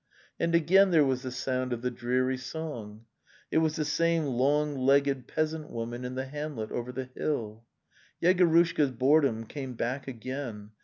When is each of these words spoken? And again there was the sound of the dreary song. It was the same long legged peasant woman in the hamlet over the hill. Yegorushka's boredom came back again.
And 0.39 0.55
again 0.55 0.89
there 0.89 1.05
was 1.05 1.21
the 1.21 1.29
sound 1.31 1.71
of 1.71 1.83
the 1.83 1.91
dreary 1.91 2.35
song. 2.35 3.05
It 3.51 3.59
was 3.59 3.75
the 3.75 3.85
same 3.85 4.25
long 4.25 4.75
legged 4.75 5.27
peasant 5.27 5.69
woman 5.69 6.03
in 6.05 6.15
the 6.15 6.25
hamlet 6.25 6.71
over 6.71 6.91
the 6.91 7.05
hill. 7.13 7.65
Yegorushka's 8.19 8.89
boredom 8.89 9.45
came 9.45 9.75
back 9.75 10.07
again. 10.07 10.71